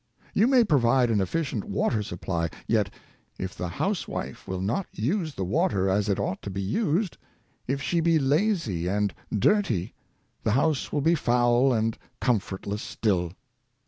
You 0.33 0.47
may 0.47 0.63
provide 0.63 1.11
an 1.11 1.21
efficient 1.21 1.63
water 1.63 2.01
supply, 2.01 2.49
yet 2.65 2.89
if 3.37 3.53
the 3.55 3.67
house 3.67 4.07
wife 4.07 4.47
will 4.47 4.59
not 4.59 4.87
use 4.93 5.35
the 5.35 5.43
water 5.43 5.91
as 5.91 6.09
it 6.09 6.17
ought 6.19 6.41
to 6.41 6.49
be 6.49 6.59
used, 6.59 7.17
if 7.67 7.83
she 7.83 7.99
be 7.99 8.17
lazy 8.17 8.87
and 8.87 9.13
dirty, 9.31 9.93
the 10.41 10.53
house 10.53 10.91
will 10.91 11.01
be 11.01 11.13
foul 11.13 11.71
and 11.71 11.99
com 12.19 12.39
fortless 12.39 12.81
still. 12.81 13.33